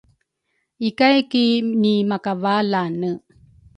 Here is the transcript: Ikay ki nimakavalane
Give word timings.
Ikay 0.87 1.17
ki 1.31 1.43
nimakavalane 1.81 3.11